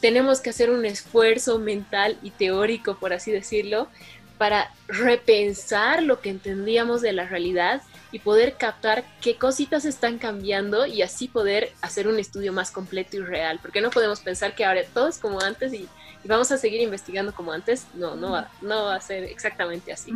[0.00, 3.88] tenemos que hacer un esfuerzo mental y teórico, por así decirlo,
[4.36, 10.86] para repensar lo que entendíamos de la realidad y poder captar qué cositas están cambiando
[10.86, 14.64] y así poder hacer un estudio más completo y real, porque no podemos pensar que
[14.64, 15.88] ahora todo es como antes y,
[16.24, 20.12] vamos a seguir investigando como antes, no, no va, no va a ser exactamente así.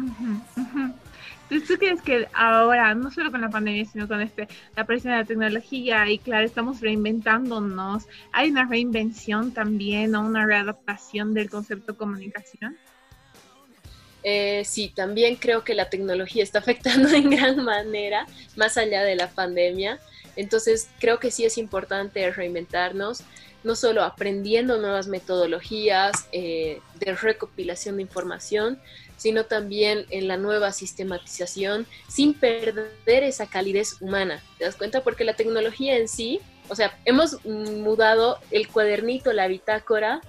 [1.48, 5.18] ¿Tú crees que ahora, no solo con la pandemia, sino con este, la aparición de
[5.20, 11.96] la tecnología, y claro, estamos reinventándonos, hay una reinvención también o una readaptación del concepto
[11.96, 12.76] comunicación?
[14.28, 19.14] Eh, sí, también creo que la tecnología está afectando en gran manera, más allá de
[19.14, 20.00] la pandemia.
[20.34, 23.22] Entonces, creo que sí es importante reinventarnos,
[23.62, 28.80] no solo aprendiendo nuevas metodologías eh, de recopilación de información,
[29.16, 34.42] sino también en la nueva sistematización sin perder esa calidez humana.
[34.58, 35.02] ¿Te das cuenta?
[35.02, 40.20] Porque la tecnología en sí, o sea, hemos mudado el cuadernito, la bitácora,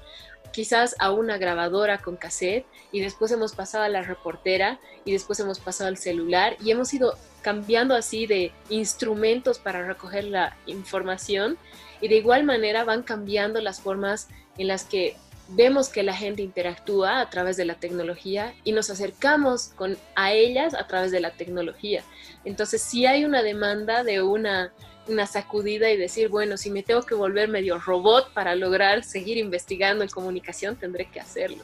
[0.51, 5.39] quizás a una grabadora con cassette y después hemos pasado a la reportera y después
[5.39, 11.57] hemos pasado al celular y hemos ido cambiando así de instrumentos para recoger la información
[12.01, 15.15] y de igual manera van cambiando las formas en las que
[15.49, 20.33] vemos que la gente interactúa a través de la tecnología y nos acercamos con, a
[20.33, 22.03] ellas a través de la tecnología.
[22.43, 24.71] Entonces, si hay una demanda de una,
[25.07, 29.37] una sacudida y decir, bueno, si me tengo que volver medio robot para lograr seguir
[29.37, 31.63] investigando en comunicación, tendré que hacerlo.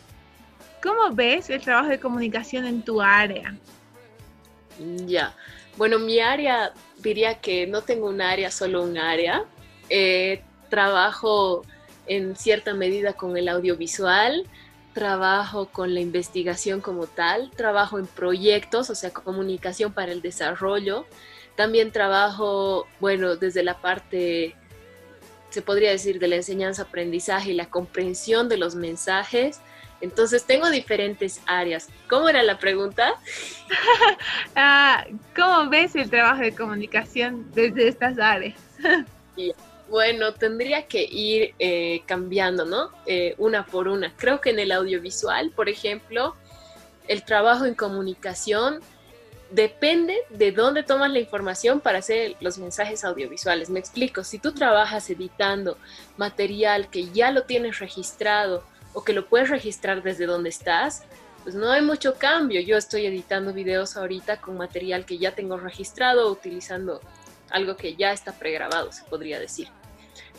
[0.81, 3.55] ¿Cómo ves el trabajo de comunicación en tu área?
[5.05, 5.33] Ya,
[5.77, 9.45] bueno, mi área diría que no tengo un área, solo un área.
[9.89, 11.63] Eh, trabajo
[12.07, 14.45] en cierta medida con el audiovisual,
[14.93, 21.05] trabajo con la investigación como tal, trabajo en proyectos, o sea, comunicación para el desarrollo.
[21.55, 24.55] También trabajo, bueno, desde la parte
[25.53, 29.61] se podría decir, de la enseñanza-aprendizaje y la comprensión de los mensajes.
[30.01, 31.89] Entonces tengo diferentes áreas.
[32.09, 33.13] ¿Cómo era la pregunta?
[34.55, 38.59] Ah, ¿Cómo ves el trabajo de comunicación desde estas áreas?
[39.93, 42.89] Bueno, tendría que ir eh, cambiando, ¿no?
[43.05, 44.11] Eh, una por una.
[44.17, 46.35] Creo que en el audiovisual, por ejemplo,
[47.07, 48.79] el trabajo en comunicación
[49.51, 53.69] depende de dónde tomas la información para hacer los mensajes audiovisuales.
[53.69, 55.77] Me explico, si tú trabajas editando
[56.17, 61.03] material que ya lo tienes registrado o que lo puedes registrar desde donde estás,
[61.43, 62.61] pues no hay mucho cambio.
[62.61, 66.99] Yo estoy editando videos ahorita con material que ya tengo registrado, utilizando
[67.51, 69.67] algo que ya está pregrabado, se podría decir.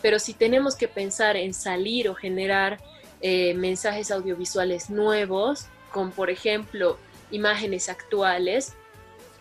[0.03, 2.79] Pero si tenemos que pensar en salir o generar
[3.21, 6.99] eh, mensajes audiovisuales nuevos, con por ejemplo
[7.31, 8.75] imágenes actuales,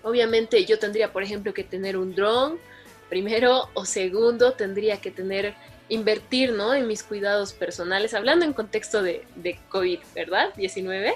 [0.03, 2.59] Obviamente yo tendría, por ejemplo, que tener un dron,
[3.09, 5.55] primero, o segundo, tendría que tener,
[5.87, 6.73] invertir, ¿no?
[6.73, 10.53] En mis cuidados personales, hablando en contexto de, de COVID, ¿verdad?
[10.55, 11.13] 19.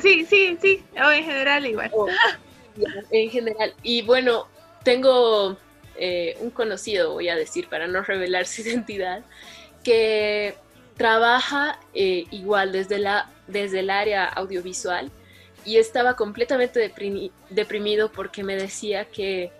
[0.00, 1.90] Sí, sí, sí, o en general igual.
[3.10, 3.74] en general.
[3.82, 4.46] Y bueno,
[4.84, 5.56] tengo
[5.96, 9.22] eh, un conocido, voy a decir, para no revelar su identidad,
[9.82, 10.54] que
[10.96, 15.10] trabaja eh, igual desde, la, desde el área audiovisual
[15.64, 16.92] y estaba completamente
[17.50, 19.50] deprimido porque me decía que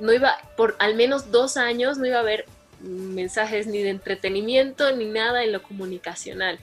[0.00, 2.46] no iba, por al menos dos años, no iba a haber
[2.80, 6.58] mensajes ni de entretenimiento ni nada en lo comunicacional.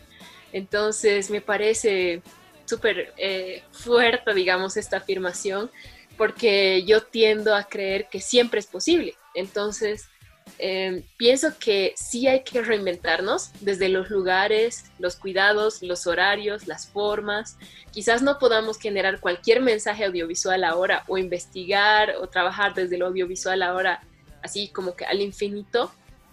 [0.51, 2.21] Entonces me parece
[2.65, 5.71] súper eh, fuerte, digamos, esta afirmación,
[6.17, 9.15] porque yo tiendo a creer que siempre es posible.
[9.35, 10.09] Entonces,
[10.57, 16.87] Em, pienso que sí hay que reinventarnos desde los lugares, los cuidados, los horarios, las
[16.87, 17.57] formas.
[17.91, 23.61] Quizás no podamos generar cualquier mensaje audiovisual ahora o investigar o trabajar desde lo audiovisual
[23.61, 24.01] ahora
[24.41, 25.91] así como que al infinito,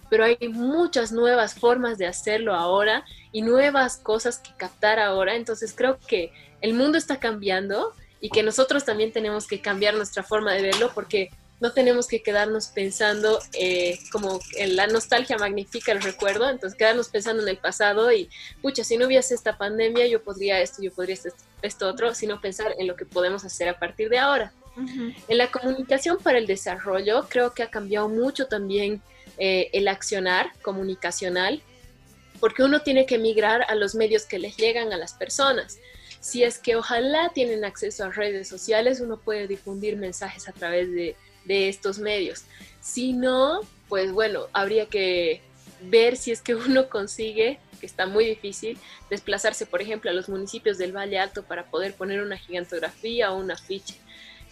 [0.09, 5.35] pero hay muchas nuevas formas de hacerlo ahora y nuevas cosas que captar ahora.
[5.35, 6.31] Entonces creo que
[6.61, 10.91] el mundo está cambiando y que nosotros también tenemos que cambiar nuestra forma de verlo
[10.95, 16.77] porque no tenemos que quedarnos pensando eh, como en la nostalgia magnifica el recuerdo, entonces
[16.77, 18.29] quedarnos pensando en el pasado y,
[18.61, 21.29] pucha, si no hubiese esta pandemia, yo podría esto, yo podría esto,
[21.61, 24.53] esto otro, sino pensar en lo que podemos hacer a partir de ahora.
[25.27, 29.01] En la comunicación para el desarrollo, creo que ha cambiado mucho también
[29.39, 31.63] eh, el accionar comunicacional,
[32.39, 35.79] porque uno tiene que migrar a los medios que les llegan a las personas.
[36.19, 40.91] Si es que ojalá tienen acceso a redes sociales, uno puede difundir mensajes a través
[40.91, 41.15] de
[41.47, 42.43] de estos medios.
[42.81, 45.41] Si no, pues bueno, habría que
[45.81, 48.77] ver si es que uno consigue, que está muy difícil,
[49.09, 53.37] desplazarse, por ejemplo, a los municipios del Valle Alto para poder poner una gigantografía o
[53.37, 53.95] una afiche.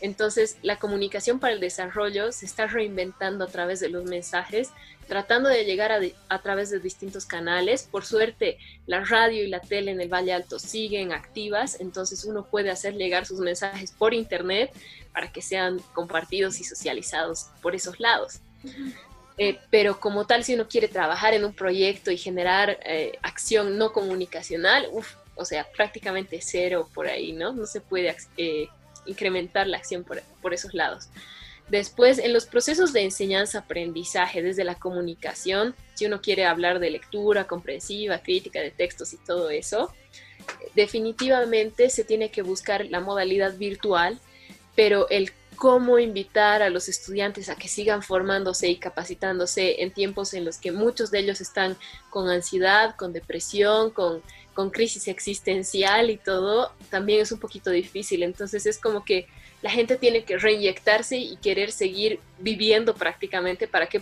[0.02, 4.70] Entonces, la comunicación para el desarrollo se está reinventando a través de los mensajes,
[5.08, 7.88] tratando de llegar a, a, través de distintos canales.
[7.90, 12.46] Por suerte, la radio y la tele en el Valle Alto siguen activas, entonces uno
[12.46, 14.72] puede hacer llegar sus mensajes por internet
[15.16, 18.42] para que sean compartidos y socializados por esos lados.
[19.38, 23.78] Eh, pero como tal, si uno quiere trabajar en un proyecto y generar eh, acción
[23.78, 24.90] no comunicacional,
[25.36, 27.54] o sea, prácticamente cero por ahí, ¿no?
[27.54, 28.68] No se puede eh,
[29.06, 31.08] incrementar la acción por, por, esos lados.
[31.70, 37.48] Después, en los procesos de enseñanza-aprendizaje desde la comunicación, si uno quiere hablar de lectura
[37.48, 39.94] comprensiva, crítica de textos y todo eso,
[40.76, 44.20] definitivamente se tiene que buscar la modalidad virtual
[44.76, 50.34] pero el cómo invitar a los estudiantes a que sigan formándose y capacitándose en tiempos
[50.34, 51.78] en los que muchos de ellos están
[52.10, 54.22] con ansiedad, con depresión, con,
[54.72, 58.24] crisis existencial y todo, también es un poquito difícil.
[58.24, 59.28] Entonces es como que
[59.62, 64.02] la gente tiene que reinyectarse y querer seguir viviendo prácticamente para que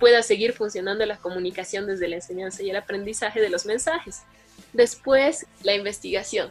[0.00, 4.22] pueda seguir funcionando la comunicación desde la enseñanza y el aprendizaje de los mensajes.
[4.72, 6.50] Después, la investigación.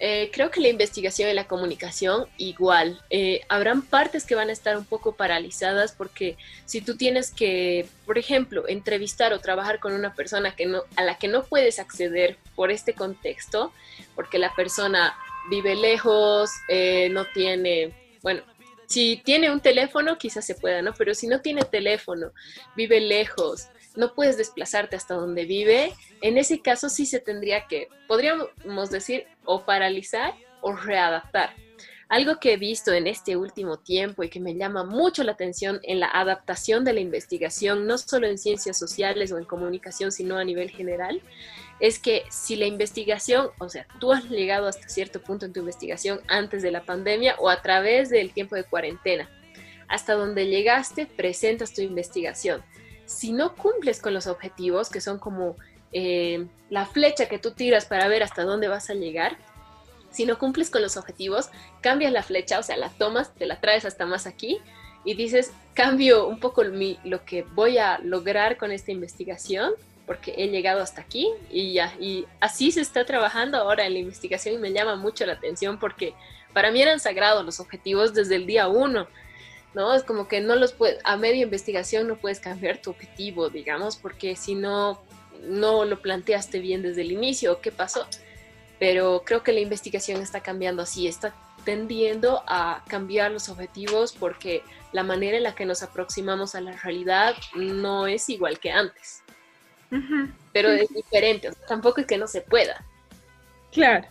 [0.00, 3.00] Eh, creo que la investigación y la comunicación igual.
[3.10, 7.86] Eh, habrán partes que van a estar un poco paralizadas porque si tú tienes que,
[8.04, 11.78] por ejemplo, entrevistar o trabajar con una persona que no, a la que no puedes
[11.78, 13.72] acceder por este contexto,
[14.16, 15.14] porque la persona
[15.48, 17.92] vive lejos, eh, no tiene,
[18.22, 18.42] bueno,
[18.92, 20.92] si tiene un teléfono quizás se pueda, ¿no?
[20.92, 22.32] Pero si no tiene teléfono,
[22.76, 27.88] vive lejos, no puedes desplazarte hasta donde vive, en ese caso sí se tendría que,
[28.06, 31.54] podríamos decir, o paralizar o readaptar.
[32.10, 35.80] Algo que he visto en este último tiempo y que me llama mucho la atención
[35.84, 40.36] en la adaptación de la investigación, no solo en ciencias sociales o en comunicación, sino
[40.36, 41.22] a nivel general,
[41.82, 45.58] es que si la investigación, o sea, tú has llegado hasta cierto punto en tu
[45.58, 49.28] investigación antes de la pandemia o a través del tiempo de cuarentena,
[49.88, 52.62] hasta donde llegaste, presentas tu investigación.
[53.04, 55.56] Si no cumples con los objetivos, que son como
[55.90, 59.36] eh, la flecha que tú tiras para ver hasta dónde vas a llegar,
[60.12, 63.60] si no cumples con los objetivos, cambias la flecha, o sea, la tomas, te la
[63.60, 64.60] traes hasta más aquí
[65.04, 69.72] y dices, cambio un poco mi, lo que voy a lograr con esta investigación
[70.12, 73.98] porque he llegado hasta aquí y ya, y así se está trabajando ahora en la
[73.98, 76.12] investigación y me llama mucho la atención porque
[76.52, 79.08] para mí eran sagrados los objetivos desde el día uno,
[79.72, 79.94] ¿no?
[79.94, 83.96] Es como que no los puedes, a media investigación no puedes cambiar tu objetivo, digamos,
[83.96, 85.00] porque si no,
[85.44, 88.06] no lo planteaste bien desde el inicio, ¿qué pasó?
[88.78, 91.34] Pero creo que la investigación está cambiando así, está
[91.64, 96.72] tendiendo a cambiar los objetivos porque la manera en la que nos aproximamos a la
[96.72, 99.21] realidad no es igual que antes.
[100.52, 102.84] Pero es diferente, tampoco es que no se pueda.
[103.72, 104.06] Claro,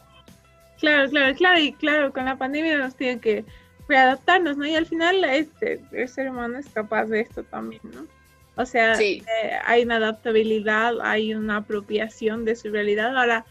[0.79, 3.45] claro, claro, claro, y claro, con la pandemia nos tienen que
[3.87, 4.65] readaptarnos, ¿no?
[4.65, 8.07] Y al final este, el ser humano es capaz de esto también, ¿no?
[8.55, 9.23] O sea, eh,
[9.65, 13.45] hay una adaptabilidad, hay una apropiación de su realidad ahora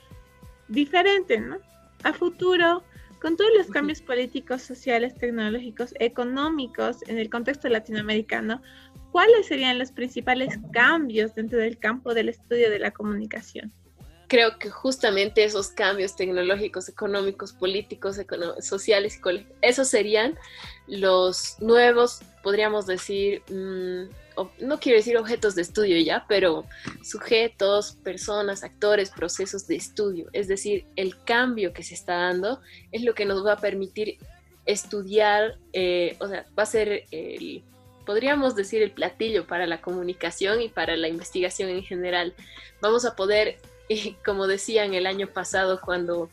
[0.68, 1.58] diferente, ¿no?
[2.04, 2.82] A futuro,
[3.20, 8.62] con todos los cambios políticos, sociales, tecnológicos, económicos en el contexto latinoamericano,
[9.12, 13.72] ¿cuáles serían los principales cambios dentro del campo del estudio de la comunicación?
[14.28, 18.16] Creo que justamente esos cambios tecnológicos, económicos, políticos,
[18.60, 19.20] sociales,
[19.60, 20.38] esos serían
[20.86, 24.08] los nuevos, podríamos decir, mm,
[24.60, 26.64] no quiero decir objetos de estudio ya, pero
[27.02, 30.28] sujetos, personas, actores, procesos de estudio.
[30.32, 32.60] Es decir, el cambio que se está dando
[32.92, 34.18] es lo que nos va a permitir
[34.66, 37.62] estudiar, eh, o sea, va a ser el,
[38.06, 42.34] podríamos decir, el platillo para la comunicación y para la investigación en general.
[42.80, 43.58] Vamos a poder,
[44.24, 46.30] como decían el año pasado cuando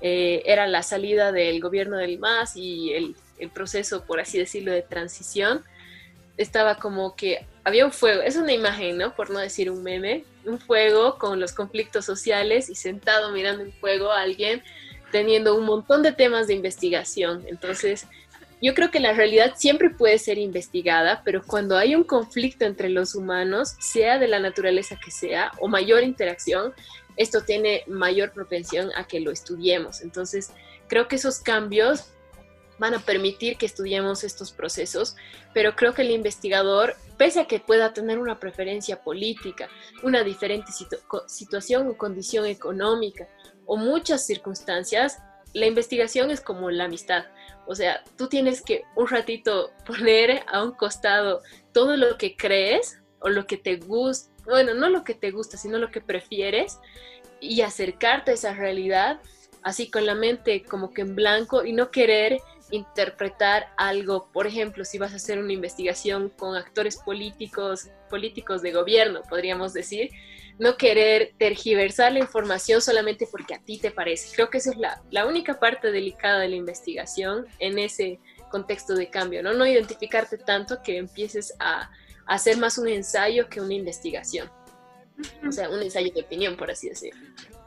[0.00, 4.72] eh, era la salida del gobierno del MAS y el, el proceso, por así decirlo,
[4.72, 5.64] de transición,
[6.36, 9.14] estaba como que había un fuego, es una imagen, ¿no?
[9.14, 13.72] Por no decir un meme, un fuego con los conflictos sociales y sentado mirando un
[13.72, 14.62] fuego a alguien
[15.10, 17.44] teniendo un montón de temas de investigación.
[17.46, 18.06] Entonces,
[18.60, 22.88] yo creo que la realidad siempre puede ser investigada, pero cuando hay un conflicto entre
[22.88, 26.74] los humanos, sea de la naturaleza que sea, o mayor interacción,
[27.16, 30.00] esto tiene mayor propensión a que lo estudiemos.
[30.00, 30.50] Entonces,
[30.88, 32.06] creo que esos cambios
[32.78, 35.16] van a permitir que estudiemos estos procesos,
[35.52, 39.68] pero creo que el investigador, pese a que pueda tener una preferencia política,
[40.02, 40.72] una diferente
[41.26, 43.28] situación o condición económica
[43.66, 45.18] o muchas circunstancias,
[45.52, 47.26] la investigación es como la amistad.
[47.66, 53.00] O sea, tú tienes que un ratito poner a un costado todo lo que crees
[53.20, 56.78] o lo que te gusta, bueno, no lo que te gusta, sino lo que prefieres
[57.40, 59.20] y acercarte a esa realidad
[59.64, 62.38] así con la mente como que en blanco y no querer
[62.70, 68.72] interpretar algo, por ejemplo, si vas a hacer una investigación con actores políticos, políticos de
[68.72, 70.10] gobierno, podríamos decir,
[70.58, 74.34] no querer tergiversar la información solamente porque a ti te parece.
[74.34, 78.94] Creo que esa es la, la única parte delicada de la investigación en ese contexto
[78.94, 79.52] de cambio, ¿no?
[79.52, 81.90] No identificarte tanto que empieces a,
[82.26, 84.48] a hacer más un ensayo que una investigación.
[85.46, 87.20] O sea, un ensayo de opinión, por así decirlo.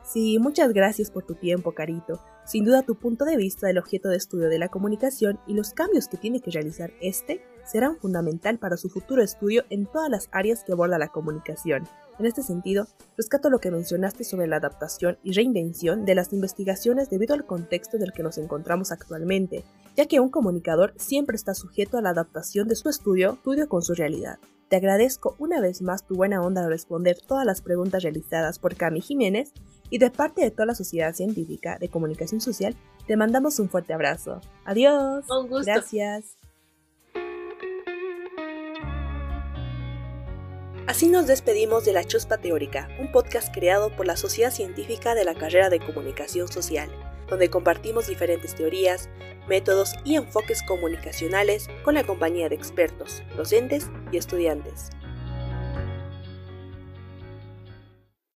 [0.03, 2.21] Sí, muchas gracias por tu tiempo, Carito.
[2.47, 5.71] Sin duda tu punto de vista del objeto de estudio de la comunicación y los
[5.71, 10.29] cambios que tiene que realizar este serán fundamental para su futuro estudio en todas las
[10.31, 11.89] áreas que aborda la comunicación.
[12.17, 12.87] En este sentido,
[13.17, 17.97] rescato lo que mencionaste sobre la adaptación y reinvención de las investigaciones debido al contexto
[17.97, 19.65] en el que nos encontramos actualmente,
[19.97, 23.81] ya que un comunicador siempre está sujeto a la adaptación de su estudio, estudio con
[23.81, 24.39] su realidad.
[24.69, 28.75] Te agradezco una vez más tu buena onda de responder todas las preguntas realizadas por
[28.75, 29.53] Cami Jiménez
[29.89, 32.75] y de parte de toda la sociedad científica de comunicación social,
[33.07, 34.41] te mandamos un fuerte abrazo.
[34.65, 35.25] Adiós.
[35.29, 35.65] Un gusto.
[35.65, 36.37] Gracias.
[40.87, 45.25] Así nos despedimos de La Chuspa Teórica, un podcast creado por la Sociedad Científica de
[45.25, 46.89] la carrera de Comunicación Social,
[47.29, 49.09] donde compartimos diferentes teorías,
[49.49, 54.89] métodos y enfoques comunicacionales con la compañía de expertos, docentes y estudiantes.